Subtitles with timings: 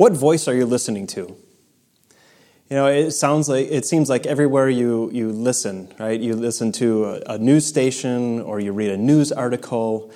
[0.00, 1.36] What voice are you listening to?
[2.70, 6.18] You know, it sounds like it seems like everywhere you, you listen, right?
[6.18, 10.10] You listen to a, a news station, or you read a news article,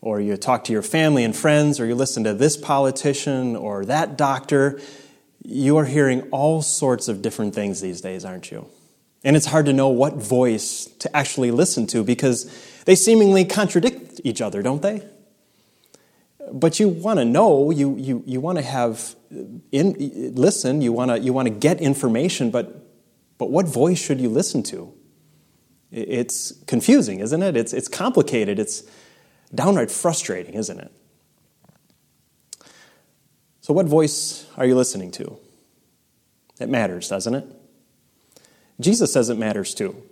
[0.00, 3.84] or you talk to your family and friends, or you listen to this politician or
[3.84, 4.80] that doctor.
[5.44, 8.66] You are hearing all sorts of different things these days, aren't you?
[9.22, 12.50] And it's hard to know what voice to actually listen to because
[12.86, 15.04] they seemingly contradict each other, don't they?
[16.52, 19.14] But you want to know, you, you, you want to have,
[19.72, 22.86] in, listen, you want to you want to get information, but,
[23.38, 24.92] but what voice should you listen to?
[25.90, 27.56] It's confusing, isn't it?
[27.56, 28.58] It's, it's complicated.
[28.58, 28.82] It's
[29.54, 30.92] downright frustrating, isn't it?
[33.60, 35.38] So, what voice are you listening to?
[36.60, 37.44] It matters, doesn't it?
[38.80, 40.02] Jesus says it matters too.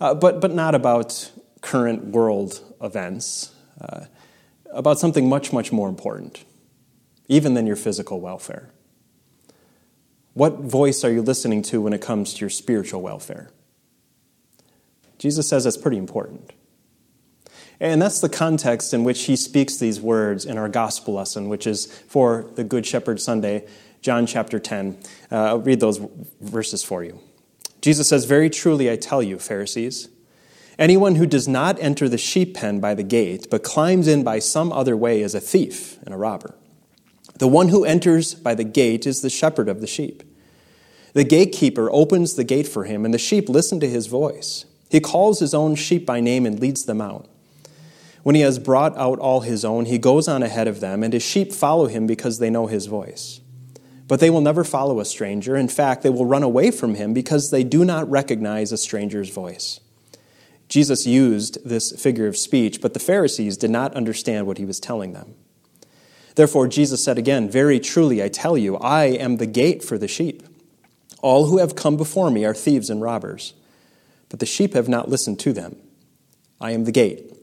[0.00, 1.30] Uh, but, but not about
[1.60, 4.06] current world events, uh,
[4.72, 6.44] about something much, much more important,
[7.28, 8.70] even than your physical welfare.
[10.34, 13.50] What voice are you listening to when it comes to your spiritual welfare?
[15.18, 16.52] Jesus says that's pretty important.
[17.80, 21.66] And that's the context in which he speaks these words in our gospel lesson, which
[21.66, 23.66] is for the Good Shepherd Sunday,
[24.02, 24.98] John chapter 10.
[25.32, 25.98] Uh, I'll read those
[26.40, 27.20] verses for you.
[27.80, 30.08] Jesus says, Very truly I tell you, Pharisees,
[30.80, 34.38] anyone who does not enter the sheep pen by the gate, but climbs in by
[34.38, 36.56] some other way, is a thief and a robber.
[37.38, 40.22] The one who enters by the gate is the shepherd of the sheep.
[41.12, 44.64] The gatekeeper opens the gate for him, and the sheep listen to his voice.
[44.90, 47.28] He calls his own sheep by name and leads them out.
[48.22, 51.12] When he has brought out all his own, he goes on ahead of them, and
[51.12, 53.40] his sheep follow him because they know his voice.
[54.08, 55.56] But they will never follow a stranger.
[55.56, 59.30] In fact, they will run away from him because they do not recognize a stranger's
[59.30, 59.80] voice.
[60.70, 64.78] Jesus used this figure of speech, but the Pharisees did not understand what he was
[64.78, 65.34] telling them.
[66.36, 70.06] Therefore, Jesus said again, Very truly, I tell you, I am the gate for the
[70.06, 70.44] sheep.
[71.22, 73.52] All who have come before me are thieves and robbers,
[74.28, 75.76] but the sheep have not listened to them.
[76.60, 77.34] I am the gate.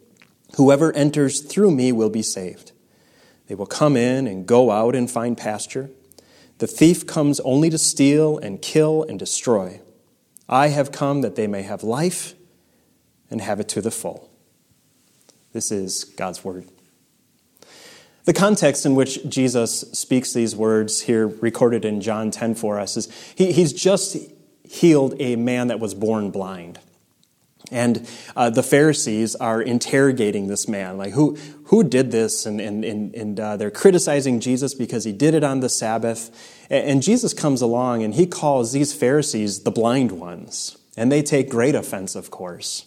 [0.55, 2.71] Whoever enters through me will be saved.
[3.47, 5.89] They will come in and go out and find pasture.
[6.59, 9.81] The thief comes only to steal and kill and destroy.
[10.47, 12.35] I have come that they may have life
[13.29, 14.29] and have it to the full.
[15.53, 16.67] This is God's word.
[18.25, 22.97] The context in which Jesus speaks these words here, recorded in John 10 for us,
[22.97, 24.17] is he, he's just
[24.63, 26.79] healed a man that was born blind.
[27.71, 32.45] And uh, the Pharisees are interrogating this man, like, who, who did this?
[32.45, 36.65] And, and, and, and uh, they're criticizing Jesus because he did it on the Sabbath.
[36.69, 40.77] And Jesus comes along and he calls these Pharisees the blind ones.
[40.95, 42.85] And they take great offense, of course.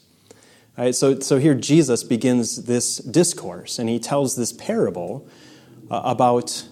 [0.80, 5.28] Right, so, so here Jesus begins this discourse and he tells this parable
[5.90, 6.66] uh, about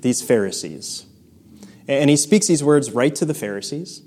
[0.00, 1.04] these Pharisees.
[1.86, 4.00] And he speaks these words right to the Pharisees.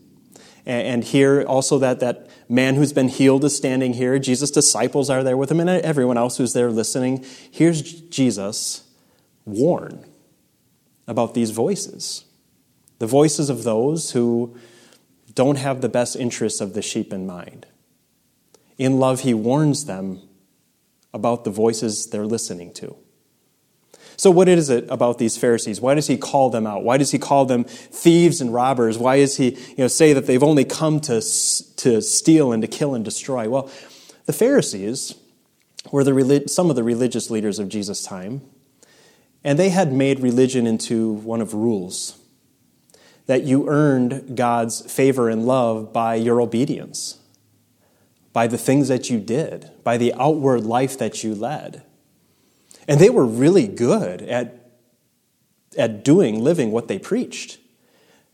[0.66, 4.18] And here also that, that man who's been healed is standing here.
[4.18, 7.24] Jesus' disciples are there with him, and everyone else who's there listening.
[7.52, 8.90] Here's Jesus
[9.46, 10.04] warn
[11.06, 12.26] about these voices
[12.98, 14.58] the voices of those who
[15.36, 17.68] don't have the best interests of the sheep in mind.
[18.78, 20.22] In love, he warns them
[21.14, 22.96] about the voices they're listening to.
[24.18, 25.82] So, what is it about these Pharisees?
[25.82, 26.84] Why does he call them out?
[26.84, 28.98] Why does he call them thieves and robbers?
[28.98, 32.68] Why does he you know, say that they've only come to, to steal and to
[32.68, 33.50] kill and destroy?
[33.50, 33.70] Well,
[34.26, 35.16] the Pharisees
[35.92, 38.42] were the, some of the religious leaders of Jesus' time,
[39.44, 42.18] and they had made religion into one of rules
[43.28, 47.20] that you earned God's favor and love by your obedience,
[48.36, 51.82] by the things that you did, by the outward life that you led.
[52.86, 54.74] And they were really good at,
[55.78, 57.60] at doing, living what they preached.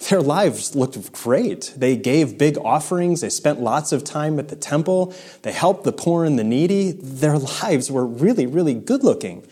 [0.10, 1.76] Their lives looked great.
[1.78, 3.22] They gave big offerings.
[3.22, 5.14] They spent lots of time at the temple.
[5.44, 6.94] They helped the poor and the needy.
[6.94, 9.46] Their lives were really, really good looking.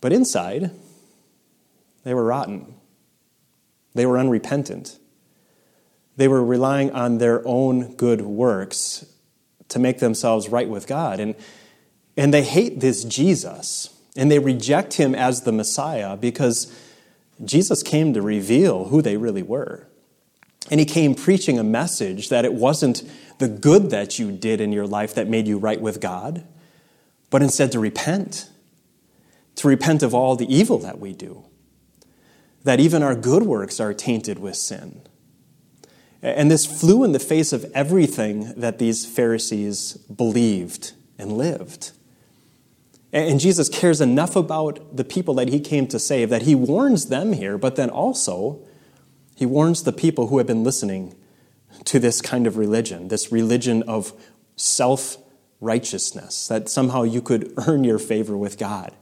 [0.00, 0.72] But inside,
[2.02, 2.74] they were rotten.
[3.94, 4.98] They were unrepentant.
[6.16, 9.06] They were relying on their own good works
[9.70, 11.18] to make themselves right with God.
[11.18, 11.34] And
[12.16, 16.70] and they hate this Jesus, and they reject him as the Messiah because
[17.42, 19.86] Jesus came to reveal who they really were.
[20.70, 23.02] And he came preaching a message that it wasn't
[23.38, 26.46] the good that you did in your life that made you right with God,
[27.30, 28.50] but instead to repent,
[29.56, 31.44] to repent of all the evil that we do,
[32.64, 35.00] that even our good works are tainted with sin.
[36.22, 41.92] And this flew in the face of everything that these Pharisees believed and lived.
[43.12, 47.06] And Jesus cares enough about the people that he came to save that he warns
[47.06, 48.60] them here, but then also
[49.34, 51.16] he warns the people who have been listening
[51.84, 54.12] to this kind of religion, this religion of
[54.56, 55.16] self
[55.60, 58.94] righteousness, that somehow you could earn your favor with God.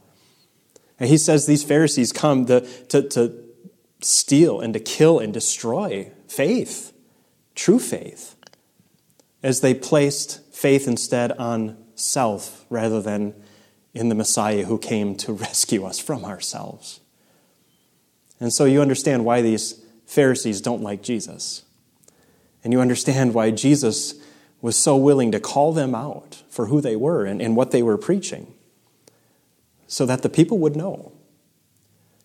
[0.99, 3.43] And he says these Pharisees come to, to, to
[4.01, 6.93] steal and to kill and destroy faith,
[7.59, 8.35] true faith,
[9.43, 13.35] as they placed faith instead on self rather than
[13.93, 17.01] in the Messiah who came to rescue us from ourselves.
[18.39, 21.65] And so you understand why these Pharisees don't like Jesus.
[22.63, 24.15] And you understand why Jesus
[24.61, 27.83] was so willing to call them out for who they were and, and what they
[27.83, 28.53] were preaching
[29.85, 31.11] so that the people would know.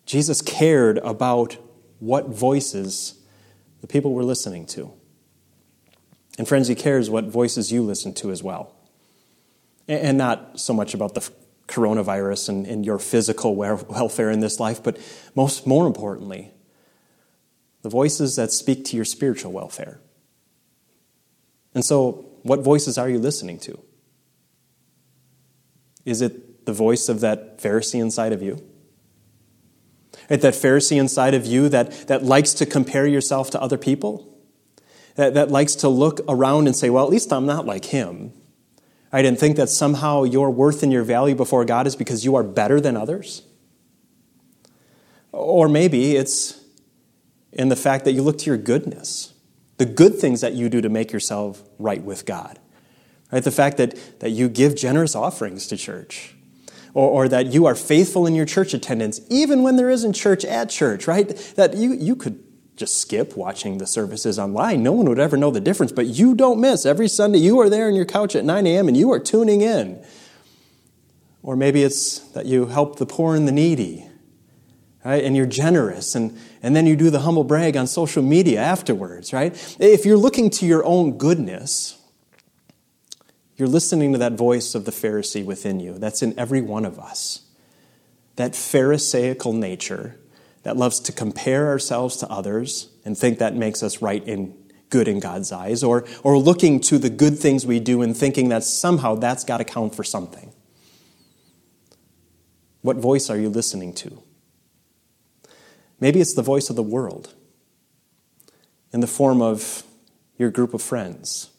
[0.06, 1.56] Jesus cared about
[1.98, 3.14] what voices
[3.80, 4.92] the people were listening to.
[6.38, 8.74] And friends, He cares what voices you listen to as well.
[9.86, 11.28] And not so much about the
[11.68, 14.98] coronavirus and, and your physical welfare in this life, but
[15.34, 16.52] most more importantly,
[17.82, 20.00] the voices that speak to your spiritual welfare.
[21.74, 23.78] And so, what voices are you listening to?
[26.04, 28.62] Is it the voice of that Pharisee inside of you?
[30.30, 34.33] Right, that Pharisee inside of you that, that likes to compare yourself to other people?
[35.16, 38.32] That, that likes to look around and say, well, at least I'm not like him.
[39.12, 42.34] I didn't think that somehow your worth and your value before God is because you
[42.34, 43.42] are better than others?
[45.30, 46.60] Or maybe it's
[47.52, 49.34] in the fact that you look to your goodness
[49.76, 52.58] the good things that you do to make yourself right with God.
[53.32, 53.42] Right?
[53.42, 56.34] The fact that, that you give generous offerings to church,
[56.92, 60.44] or, or that you are faithful in your church attendance, even when there isn't church
[60.44, 61.28] at church, right?
[61.56, 62.43] That you, you could
[62.76, 64.82] just skip watching the services online.
[64.82, 66.84] No one would ever know the difference, but you don't miss.
[66.84, 68.88] Every Sunday, you are there on your couch at 9 a.m.
[68.88, 70.04] and you are tuning in.
[71.42, 74.08] Or maybe it's that you help the poor and the needy
[75.04, 75.22] right?
[75.22, 79.32] And you're generous, and, and then you do the humble brag on social media afterwards,
[79.32, 79.76] right?
[79.78, 81.98] If you're looking to your own goodness,
[83.56, 85.98] you're listening to that voice of the Pharisee within you.
[85.98, 87.42] That's in every one of us.
[88.36, 90.18] That Pharisaical nature
[90.64, 94.54] that loves to compare ourselves to others and think that makes us right in
[94.90, 98.50] good in God's eyes, or, or looking to the good things we do and thinking
[98.50, 100.52] that somehow that's got to count for something.
[102.82, 104.22] What voice are you listening to?
[105.98, 107.34] Maybe it's the voice of the world
[108.92, 109.82] in the form of
[110.38, 111.50] your group of friends.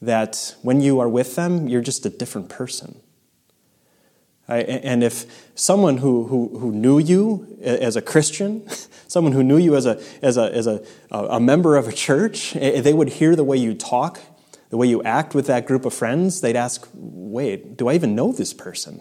[0.00, 3.00] That when you are with them, you're just a different person.
[4.50, 8.68] And if someone who, who, who knew you as a Christian,
[9.08, 12.52] someone who knew you as, a, as, a, as a, a member of a church,
[12.52, 14.20] they would hear the way you talk,
[14.70, 18.14] the way you act with that group of friends, they'd ask, wait, do I even
[18.14, 19.00] know this person?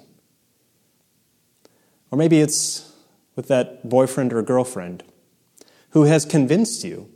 [2.12, 2.92] Or maybe it's
[3.36, 5.04] with that boyfriend or girlfriend
[5.92, 7.10] who has convinced you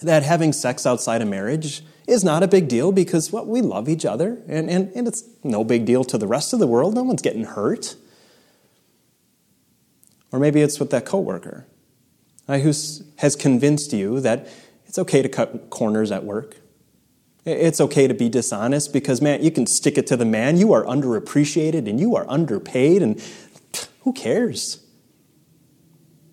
[0.00, 3.88] that having sex outside of marriage is not a big deal because well, we love
[3.88, 6.94] each other and, and, and it's no big deal to the rest of the world.
[6.94, 7.94] No one's getting hurt.
[10.32, 11.66] Or maybe it's with that coworker
[12.48, 12.72] uh, who
[13.16, 14.48] has convinced you that
[14.86, 16.56] it's okay to cut corners at work.
[17.44, 20.58] It's okay to be dishonest because, man, you can stick it to the man.
[20.58, 23.22] You are underappreciated and you are underpaid, and
[24.00, 24.84] who cares?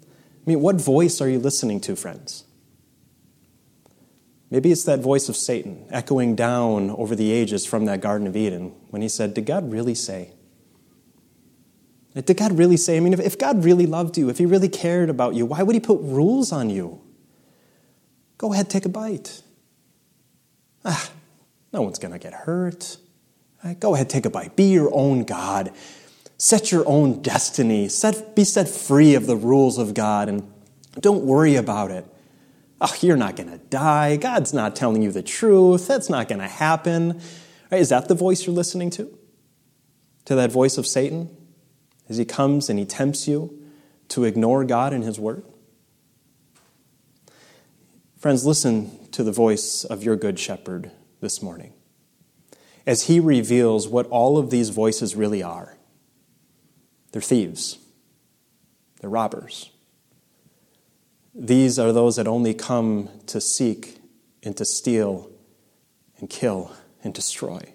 [0.03, 2.43] I mean, what voice are you listening to, friends?
[4.49, 8.35] Maybe it's that voice of Satan echoing down over the ages from that Garden of
[8.35, 10.31] Eden when he said, Did God really say?
[12.15, 12.97] Did God really say?
[12.97, 15.75] I mean, if God really loved you, if he really cared about you, why would
[15.75, 17.01] he put rules on you?
[18.37, 19.43] Go ahead, take a bite.
[20.83, 21.11] Ah,
[21.73, 22.97] no one's going to get hurt.
[23.63, 24.55] Right, go ahead, take a bite.
[24.55, 25.73] Be your own God.
[26.37, 27.87] Set your own destiny.
[27.89, 30.51] Set, be set free of the rules of God and
[30.99, 32.05] don't worry about it.
[32.79, 34.17] Oh, you're not going to die.
[34.17, 35.87] God's not telling you the truth.
[35.87, 37.21] That's not going to happen.
[37.71, 39.17] Right, is that the voice you're listening to?
[40.25, 41.35] To that voice of Satan?
[42.07, 43.57] As he comes and he tempts you
[44.09, 45.43] to ignore God and his word?
[48.17, 51.73] Friends, listen to the voice of your good shepherd this morning
[52.87, 55.77] as he reveals what all of these voices really are.
[57.11, 57.77] They're thieves,
[59.01, 59.69] they're robbers.
[61.39, 63.99] These are those that only come to seek
[64.41, 65.29] and to steal
[66.17, 66.71] and kill
[67.03, 67.73] and destroy,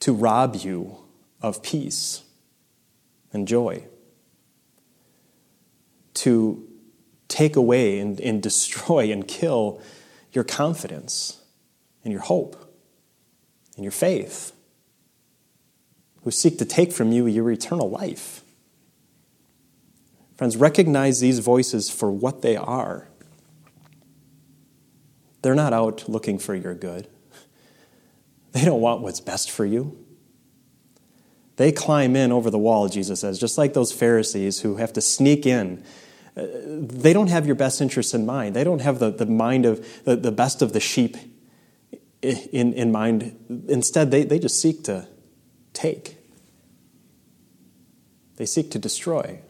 [0.00, 0.98] to rob you
[1.40, 2.24] of peace
[3.32, 3.84] and joy,
[6.12, 6.68] to
[7.28, 9.80] take away and, and destroy and kill
[10.32, 11.40] your confidence
[12.04, 12.70] and your hope
[13.76, 14.52] and your faith.
[16.24, 18.42] Who seek to take from you your eternal life.
[20.38, 23.08] Friends, recognize these voices for what they are.
[25.42, 27.08] They're not out looking for your good.
[28.52, 29.98] They don't want what's best for you.
[31.56, 35.00] They climb in over the wall, Jesus says, just like those Pharisees who have to
[35.00, 35.82] sneak in.
[36.36, 38.54] Uh, they don't have your best interests in mind.
[38.54, 41.16] They don't have the, the mind of the, the best of the sheep
[42.22, 43.64] in, in mind.
[43.68, 45.08] Instead, they, they just seek to
[45.72, 46.16] take,
[48.36, 49.40] they seek to destroy.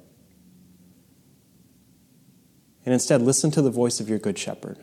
[2.89, 4.79] And instead, listen to the voice of your good shepherd.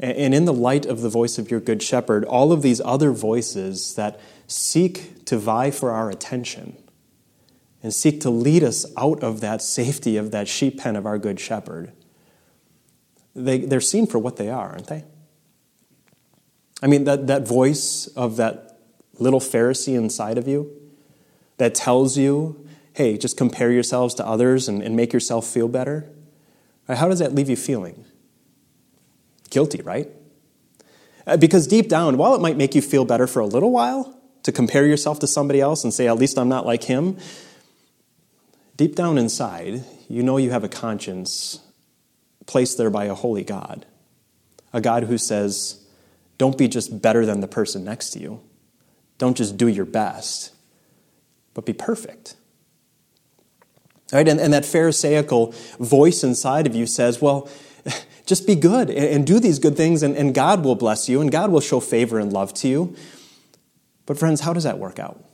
[0.00, 3.12] And in the light of the voice of your good shepherd, all of these other
[3.12, 4.18] voices that
[4.48, 6.76] seek to vie for our attention
[7.84, 11.18] and seek to lead us out of that safety of that sheep pen of our
[11.18, 11.92] good shepherd,
[13.36, 15.04] they, they're seen for what they are, aren't they?
[16.82, 18.80] I mean, that, that voice of that
[19.20, 20.68] little Pharisee inside of you
[21.58, 22.61] that tells you,
[22.94, 26.10] hey, just compare yourselves to others and, and make yourself feel better.
[26.88, 28.04] Right, how does that leave you feeling?
[29.50, 30.08] Guilty, right?
[31.26, 34.18] Uh, because deep down, while it might make you feel better for a little while
[34.42, 37.16] to compare yourself to somebody else and say, at least I'm not like him,
[38.76, 41.60] deep down inside, you know you have a conscience
[42.46, 43.86] placed there by a holy God.
[44.72, 45.86] A God who says,
[46.38, 48.40] don't be just better than the person next to you.
[49.18, 50.52] Don't just do your best,
[51.54, 52.34] but be perfect.
[54.12, 54.28] Right?
[54.28, 57.48] And, and that Pharisaical voice inside of you says, well,
[58.26, 61.20] just be good and, and do these good things, and, and God will bless you,
[61.20, 62.94] and God will show favor and love to you.
[64.06, 65.24] But, friends, how does that work out?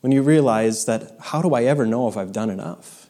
[0.00, 3.08] When you realize that, how do I ever know if I've done enough?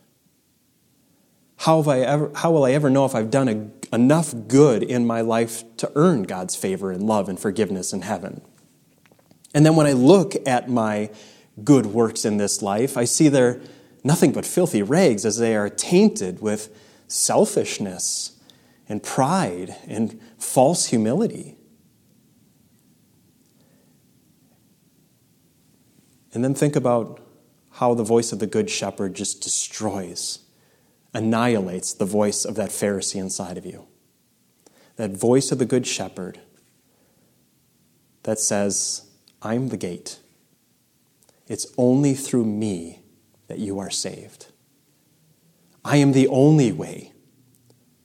[1.57, 4.83] How, have I ever, how will I ever know if I've done a, enough good
[4.83, 8.43] in my life to earn God's favor and love and forgiveness in heaven?
[9.55, 11.11] And then when I look at my
[11.65, 13.61] good works in this life, I see they're
[14.05, 16.75] nothing but filthy rags as they are tainted with
[17.09, 18.39] selfishness
[18.89, 21.57] and pride and false humility.
[26.35, 27.21] And then think about
[27.73, 30.41] how the voice of the Good Shepherd just destroys
[31.15, 33.87] annihilates the voice of that Pharisee inside of you.
[34.97, 36.41] That voice of the Good Shepherd
[38.23, 39.11] that says,
[39.43, 40.19] I'm the gate.
[41.49, 43.03] It's only through me
[43.49, 44.47] that you are saved.
[45.85, 47.13] I am the only way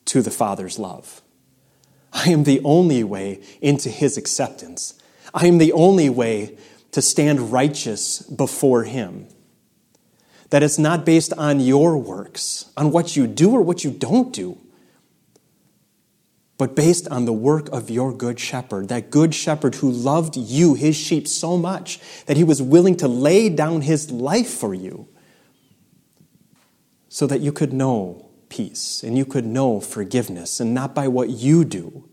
[0.05, 1.21] to the Father's love.
[2.11, 4.99] I am the only way into His acceptance.
[5.33, 6.57] I am the only way
[6.91, 9.27] to stand righteous before Him.
[10.49, 14.33] That it's not based on your works, on what you do or what you don't
[14.33, 14.57] do,
[16.57, 20.73] but based on the work of your good shepherd, that good shepherd who loved you,
[20.73, 25.07] his sheep, so much that he was willing to lay down his life for you
[27.09, 31.29] so that you could know peace and you could know forgiveness and not by what
[31.29, 32.09] you do.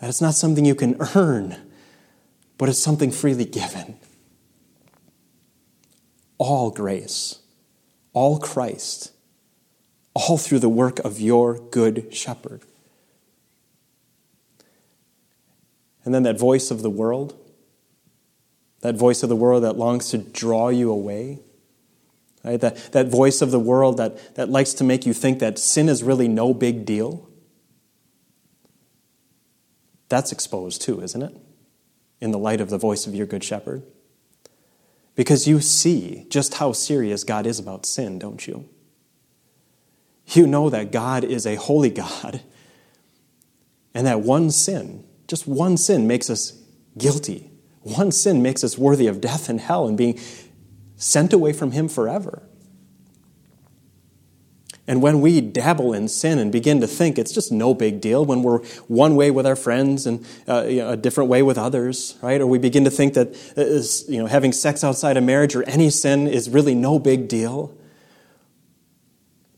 [0.00, 1.56] That it's not something you can earn,
[2.56, 3.98] but it's something freely given
[6.38, 7.40] all grace,
[8.12, 9.12] all Christ,
[10.14, 12.62] all through the work of your good shepherd.
[16.08, 17.38] And then that voice of the world,
[18.80, 21.40] that voice of the world that longs to draw you away,
[22.42, 22.58] right?
[22.62, 25.86] that, that voice of the world that, that likes to make you think that sin
[25.86, 27.28] is really no big deal.
[30.08, 31.36] That's exposed too, isn't it?
[32.22, 33.82] In the light of the voice of your good shepherd.
[35.14, 38.66] Because you see just how serious God is about sin, don't you?
[40.28, 41.90] You know that God is a holy
[42.30, 42.40] God,
[43.92, 46.60] and that one sin, just one sin, makes us
[46.96, 47.50] guilty.
[47.82, 50.18] One sin makes us worthy of death and hell and being
[50.96, 52.42] sent away from Him forever.
[54.88, 58.24] And when we dabble in sin and begin to think it's just no big deal,
[58.24, 61.58] when we're one way with our friends and uh, you know, a different way with
[61.58, 62.40] others, right?
[62.40, 65.62] Or we begin to think that uh, you know, having sex outside of marriage or
[65.64, 67.76] any sin is really no big deal,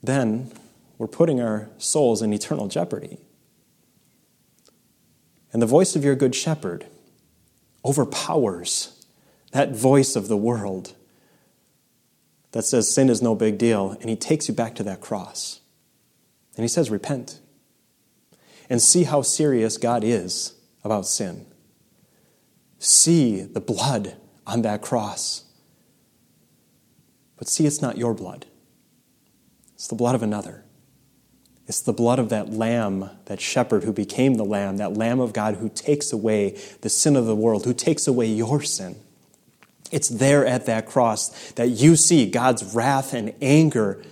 [0.02, 0.50] then
[0.98, 3.18] we're putting our souls in eternal jeopardy.
[5.52, 6.86] And the voice of your good shepherd
[7.84, 9.04] overpowers
[9.52, 10.94] that voice of the world
[12.52, 15.60] that says sin is no big deal, and he takes you back to that cross.
[16.56, 17.40] And he says, Repent.
[18.68, 20.54] And see how serious God is
[20.84, 21.46] about sin.
[22.78, 24.16] See the blood
[24.46, 25.44] on that cross.
[27.36, 28.46] But see, it's not your blood,
[29.74, 30.64] it's the blood of another.
[31.70, 35.32] It's the blood of that lamb, that shepherd who became the lamb, that lamb of
[35.32, 38.96] God who takes away the sin of the world, who takes away your sin.
[39.92, 44.02] It's there at that cross that you see God's wrath and anger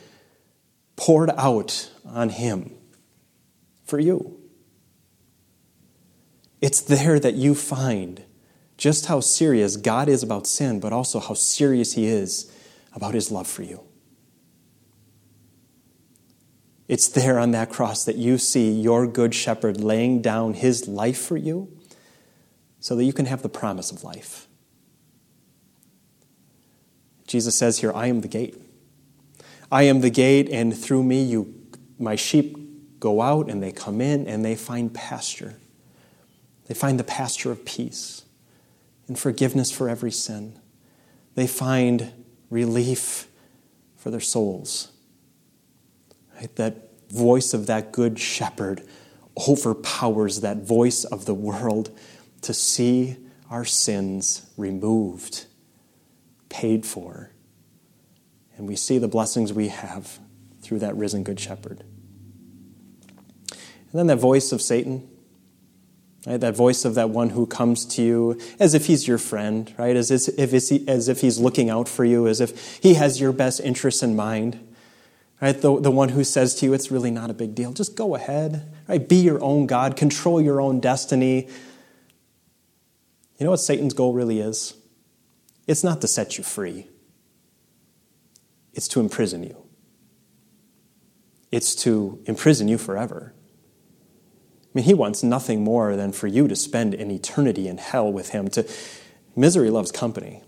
[0.94, 2.70] poured out on him
[3.84, 4.38] for you.
[6.60, 8.22] It's there that you find
[8.76, 12.52] just how serious God is about sin, but also how serious He is
[12.94, 13.87] about His love for you.
[16.88, 21.18] It's there on that cross that you see your good shepherd laying down his life
[21.18, 21.70] for you
[22.80, 24.48] so that you can have the promise of life.
[27.26, 28.56] Jesus says here, I am the gate.
[29.70, 31.54] I am the gate, and through me, you,
[31.98, 32.56] my sheep
[32.98, 35.56] go out and they come in and they find pasture.
[36.66, 38.24] They find the pasture of peace
[39.06, 40.58] and forgiveness for every sin.
[41.34, 42.12] They find
[42.50, 43.28] relief
[43.96, 44.92] for their souls.
[46.38, 46.54] Right?
[46.56, 48.86] That voice of that good shepherd
[49.48, 51.96] overpowers that voice of the world
[52.42, 53.16] to see
[53.50, 55.46] our sins removed,
[56.48, 57.30] paid for.
[58.56, 60.18] And we see the blessings we have
[60.60, 61.84] through that risen good shepherd.
[63.50, 65.08] And then that voice of Satan,
[66.26, 66.38] right?
[66.38, 69.96] that voice of that one who comes to you as if he's your friend, right?
[69.96, 70.28] As if,
[70.88, 74.14] as if he's looking out for you, as if he has your best interests in
[74.14, 74.67] mind.
[75.40, 75.60] Right?
[75.60, 77.72] The, the one who says to you, it's really not a big deal.
[77.72, 78.74] Just go ahead.
[78.88, 79.08] Right?
[79.08, 79.96] Be your own God.
[79.96, 81.48] Control your own destiny.
[83.38, 84.74] You know what Satan's goal really is?
[85.68, 86.88] It's not to set you free,
[88.74, 89.56] it's to imprison you.
[91.50, 93.32] It's to imprison you forever.
[94.64, 98.12] I mean, he wants nothing more than for you to spend an eternity in hell
[98.12, 98.48] with him.
[98.48, 98.68] To,
[99.34, 100.42] misery loves company.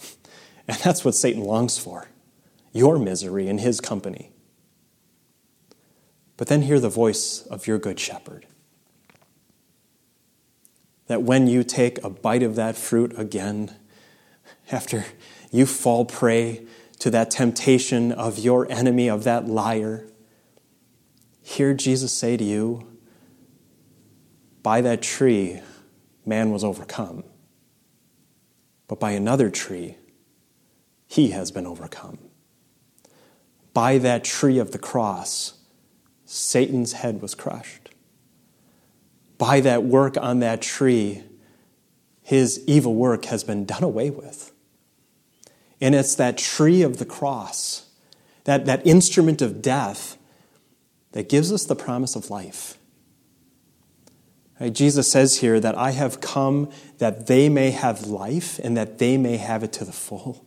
[0.68, 2.06] And that's what Satan longs for
[2.72, 4.29] your misery in his company.
[6.40, 8.46] But then hear the voice of your good shepherd.
[11.06, 13.76] That when you take a bite of that fruit again,
[14.72, 15.04] after
[15.50, 16.66] you fall prey
[17.00, 20.06] to that temptation of your enemy, of that liar,
[21.42, 22.88] hear Jesus say to you,
[24.62, 25.60] By that tree,
[26.24, 27.22] man was overcome,
[28.88, 29.98] but by another tree,
[31.06, 32.30] he has been overcome
[33.74, 35.59] by that tree of the cross,
[36.32, 37.90] Satan's head was crushed.
[39.36, 41.24] By that work on that tree,
[42.22, 44.52] his evil work has been done away with.
[45.80, 47.88] And it's that tree of the cross,
[48.44, 50.16] that, that instrument of death,
[51.10, 52.78] that gives us the promise of life.
[54.60, 54.72] Right?
[54.72, 59.16] Jesus says here that I have come that they may have life and that they
[59.16, 60.44] may have it to the full.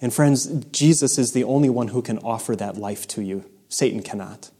[0.00, 3.44] And friends, Jesus is the only one who can offer that life to you.
[3.72, 4.50] Satan cannot.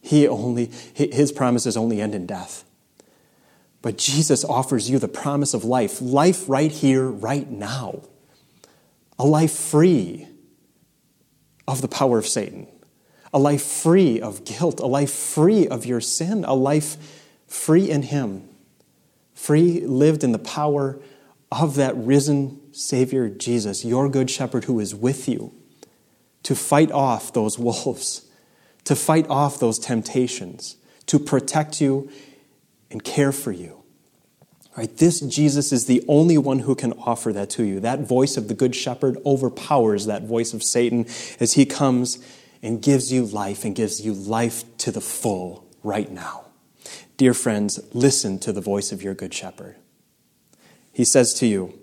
[0.00, 2.64] He only his promises only end in death.
[3.82, 8.02] But Jesus offers you the promise of life, life right here, right now.
[9.18, 10.26] A life free
[11.66, 12.66] of the power of Satan.
[13.32, 16.96] A life free of guilt, a life free of your sin, a life
[17.46, 18.48] free in him.
[19.34, 20.98] Free lived in the power
[21.52, 25.52] of that risen Savior Jesus, your good shepherd who is with you
[26.42, 28.27] to fight off those wolves,
[28.88, 32.10] to fight off those temptations, to protect you
[32.90, 33.84] and care for you.
[34.78, 34.96] Right?
[34.96, 37.80] This Jesus is the only one who can offer that to you.
[37.80, 41.04] That voice of the Good Shepherd overpowers that voice of Satan
[41.38, 42.18] as he comes
[42.62, 46.46] and gives you life and gives you life to the full right now.
[47.18, 49.76] Dear friends, listen to the voice of your Good Shepherd.
[50.94, 51.78] He says to you,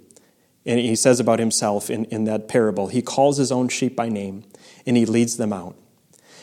[0.66, 4.10] and he says about himself in, in that parable, he calls his own sheep by
[4.10, 4.44] name
[4.88, 5.76] and he leads them out.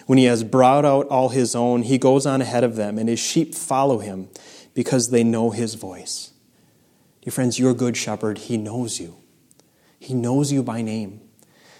[0.06, 3.08] When he has brought out all his own, he goes on ahead of them, and
[3.08, 4.28] his sheep follow him
[4.74, 6.32] because they know his voice.
[7.22, 9.16] Dear friends, your good shepherd, he knows you.
[9.98, 11.20] He knows you by name.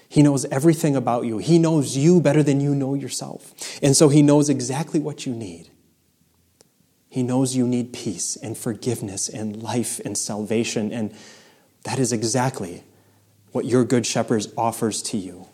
[0.09, 1.39] He knows everything about you.
[1.39, 3.53] He knows you better than you know yourself.
[3.83, 5.71] And so he knows exactly what you need.
[7.09, 11.15] He knows you need peace and forgiveness and life and salvation and
[11.85, 12.85] that is exactly
[13.51, 15.49] what your good shepherd offers to you.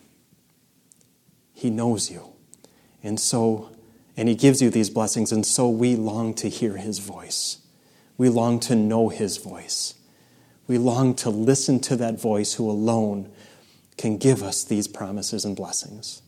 [1.52, 2.32] He knows you.
[3.02, 3.70] And so,
[4.16, 7.58] and he gives you these blessings, and so we long to hear his voice.
[8.16, 9.94] We long to know his voice.
[10.66, 13.30] We long to listen to that voice who alone
[13.96, 16.22] can give us these promises and blessings.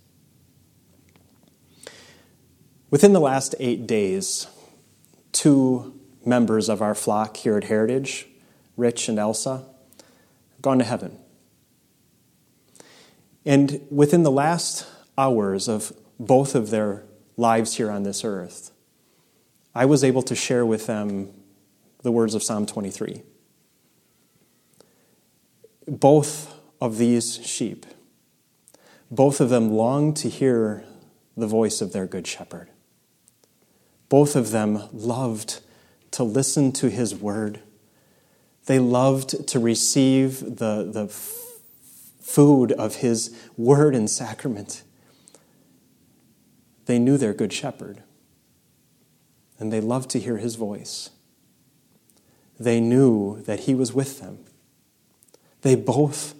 [2.90, 4.48] Within the last eight days,
[5.33, 8.26] two members of our flock here at Heritage,
[8.76, 9.64] Rich and Elsa,
[10.61, 11.16] gone to heaven.
[13.44, 17.02] And within the last hours of both of their
[17.38, 18.70] lives here on this earth,
[19.74, 21.33] I was able to share with them
[22.02, 23.22] the words of Psalm 23.
[25.88, 27.87] Both of these sheep,
[29.11, 30.85] both of them long to hear
[31.37, 32.68] the voice of their good shepherd.
[34.11, 35.61] Both of them loved
[36.11, 37.61] to listen to his word.
[38.66, 44.83] They loved to receive the, the food of his word and sacrament.
[46.87, 48.03] They knew their good shepherd,
[49.59, 51.11] and they loved to hear his voice.
[52.59, 54.45] They knew that he was with them.
[55.62, 56.35] They both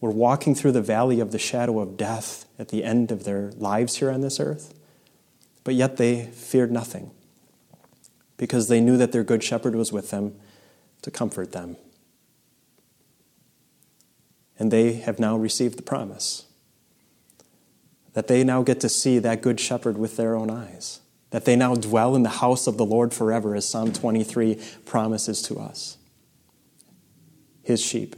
[0.00, 3.52] were walking through the valley of the shadow of death at the end of their
[3.52, 4.74] lives here on this earth,
[5.64, 7.10] but yet they feared nothing
[8.36, 10.34] because they knew that their good shepherd was with them
[11.02, 11.76] to comfort them.
[14.58, 16.46] And they have now received the promise
[18.16, 21.00] that they now get to see that good shepherd with their own eyes,
[21.32, 25.42] that they now dwell in the house of the Lord forever, as Psalm 23 promises
[25.42, 25.98] to us.
[27.62, 28.16] His sheep.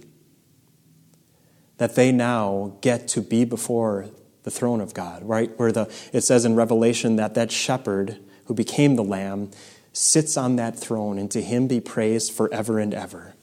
[1.78, 4.06] That they now get to be before
[4.44, 5.50] the throne of God, right?
[5.58, 9.50] Where the, it says in Revelation that that shepherd who became the lamb
[9.92, 13.34] sits on that throne, and to him be praised forever and ever.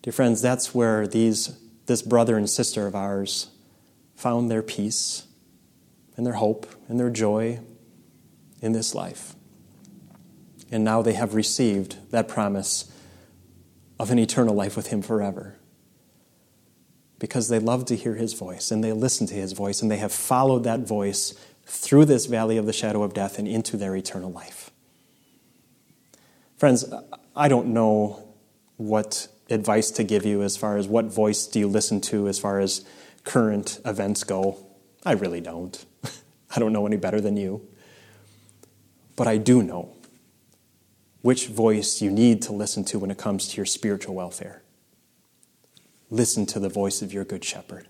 [0.00, 3.50] Dear friends, that's where these, this brother and sister of ours
[4.16, 5.26] found their peace
[6.16, 7.60] and their hope and their joy
[8.60, 9.34] in this life.
[10.70, 12.90] And now they have received that promise
[13.98, 15.56] of an eternal life with Him forever.
[17.18, 19.98] Because they love to hear His voice and they listen to His voice and they
[19.98, 23.94] have followed that voice through this valley of the shadow of death and into their
[23.94, 24.70] eternal life.
[26.56, 26.84] Friends,
[27.34, 28.34] I don't know
[28.76, 32.38] what advice to give you as far as what voice do you listen to as
[32.38, 32.84] far as
[33.26, 34.56] current events go.
[35.04, 35.84] I really don't.
[36.56, 37.68] I don't know any better than you.
[39.14, 39.92] But I do know
[41.20, 44.62] which voice you need to listen to when it comes to your spiritual welfare.
[46.08, 47.86] Listen to the voice of your good shepherd,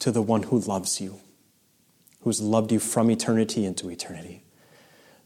[0.00, 1.20] to the one who loves you
[2.24, 4.42] who's loved you from eternity into eternity.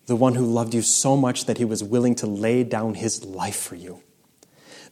[0.06, 3.24] The one who loved you so much that he was willing to lay down his
[3.24, 4.02] life for you.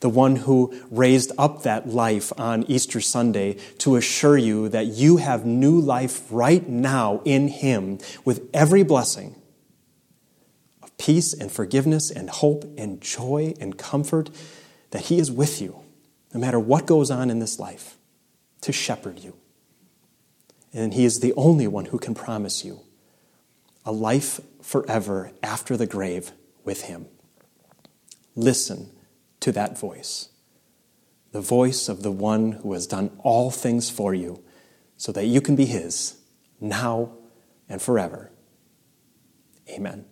[0.00, 5.18] The one who raised up that life on Easter Sunday to assure you that you
[5.18, 9.36] have new life right now in him with every blessing
[10.82, 14.30] of peace and forgiveness and hope and joy and comfort
[14.90, 15.80] that he is with you
[16.36, 17.96] no matter what goes on in this life
[18.60, 19.34] to shepherd you.
[20.74, 22.80] And He is the only one who can promise you
[23.84, 26.32] a life forever after the grave
[26.64, 27.06] with Him.
[28.34, 28.90] Listen
[29.40, 30.30] to that voice,
[31.32, 34.42] the voice of the one who has done all things for you
[34.96, 36.16] so that you can be His
[36.60, 37.12] now
[37.68, 38.32] and forever.
[39.68, 40.06] Amen.